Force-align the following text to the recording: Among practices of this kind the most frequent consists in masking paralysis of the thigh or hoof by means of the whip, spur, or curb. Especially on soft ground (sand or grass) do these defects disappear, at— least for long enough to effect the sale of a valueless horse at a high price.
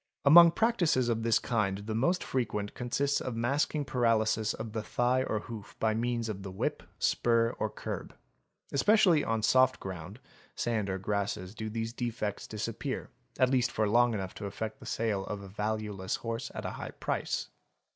Among 0.25 0.49
practices 0.49 1.09
of 1.09 1.21
this 1.21 1.37
kind 1.37 1.77
the 1.85 1.93
most 1.93 2.23
frequent 2.23 2.73
consists 2.73 3.21
in 3.21 3.39
masking 3.39 3.85
paralysis 3.85 4.55
of 4.55 4.73
the 4.73 4.81
thigh 4.81 5.21
or 5.21 5.41
hoof 5.41 5.75
by 5.79 5.93
means 5.93 6.27
of 6.27 6.41
the 6.41 6.49
whip, 6.49 6.81
spur, 6.97 7.51
or 7.59 7.69
curb. 7.69 8.15
Especially 8.71 9.23
on 9.23 9.43
soft 9.43 9.79
ground 9.79 10.19
(sand 10.55 10.89
or 10.89 10.97
grass) 10.97 11.35
do 11.53 11.69
these 11.69 11.93
defects 11.93 12.47
disappear, 12.47 13.11
at— 13.37 13.49
least 13.51 13.71
for 13.71 13.87
long 13.87 14.15
enough 14.15 14.33
to 14.33 14.47
effect 14.47 14.79
the 14.79 14.87
sale 14.87 15.23
of 15.25 15.43
a 15.43 15.47
valueless 15.47 16.15
horse 16.15 16.51
at 16.55 16.65
a 16.65 16.71
high 16.71 16.89
price. 16.89 17.49